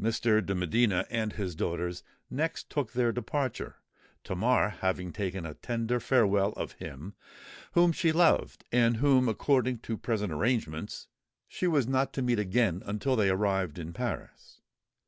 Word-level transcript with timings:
Mr. 0.00 0.46
de 0.46 0.54
Medina 0.54 1.04
and 1.10 1.32
his 1.32 1.56
daughters 1.56 2.04
next 2.30 2.70
took 2.70 2.92
their 2.92 3.10
departure, 3.10 3.78
Tamar 4.22 4.76
having 4.78 5.12
taken 5.12 5.44
a 5.44 5.54
tender 5.54 5.98
farewell 5.98 6.52
of 6.52 6.74
him 6.74 7.14
whom 7.72 7.90
she 7.90 8.12
loved, 8.12 8.64
and 8.70 8.98
whom, 8.98 9.28
according 9.28 9.80
to 9.80 9.96
present 9.96 10.30
arrangements, 10.32 11.08
she 11.48 11.66
was 11.66 11.88
not 11.88 12.12
to 12.12 12.22
meet 12.22 12.38
again 12.38 12.80
until 12.86 13.16
they 13.16 13.28
arrived 13.28 13.76
in 13.76 13.92
Paris. 13.92 14.60